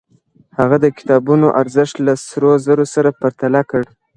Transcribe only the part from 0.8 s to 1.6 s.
د کتابونو